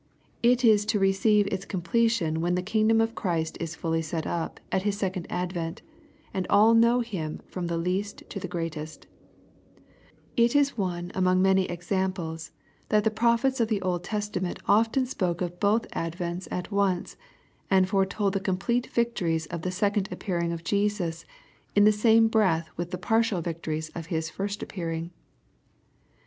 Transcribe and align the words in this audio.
It 0.41 0.65
is 0.65 0.83
to 0.87 0.97
receive 0.97 1.45
its 1.53 1.63
completion 1.63 2.41
when 2.41 2.55
the 2.55 2.63
kingdom 2.63 2.99
of 3.01 3.13
Christ 3.13 3.55
is 3.61 3.75
fully 3.75 4.01
set 4.01 4.25
up 4.25 4.59
at 4.71 4.81
His 4.81 4.97
second 4.97 5.27
advent, 5.29 5.83
and 6.33 6.47
all 6.49 6.73
know 6.73 7.01
Him 7.01 7.39
from 7.45 7.67
the 7.67 7.77
least 7.77 8.23
to 8.31 8.39
the 8.39 8.47
greatest 8.47 9.05
It 10.35 10.55
is 10.55 10.75
one 10.75 11.11
among 11.13 11.39
many 11.43 11.65
examples, 11.65 12.49
that 12.89 13.03
the 13.03 13.11
prophets 13.11 13.59
of 13.59 13.69
tibe 13.69 13.85
Old 13.85 14.03
Testament 14.03 14.57
often 14.67 15.05
spoke 15.05 15.39
of 15.39 15.59
both 15.59 15.87
advents 15.91 16.47
at 16.49 16.71
once, 16.71 17.15
and 17.69 17.87
foretold 17.87 18.33
the 18.33 18.39
complete 18.39 18.87
victories 18.87 19.45
of 19.51 19.61
the 19.61 19.69
second 19.69 20.07
appearing 20.11 20.51
of 20.51 20.63
Jesus, 20.63 21.25
in 21.75 21.83
the 21.83 21.91
same 21.91 22.27
breath 22.27 22.71
with 22.75 22.89
the 22.89 22.97
partial 22.97 23.39
victories 23.41 23.89
of 23.89 24.07
His 24.07 24.31
first 24.31 24.63
appearing. 24.63 25.11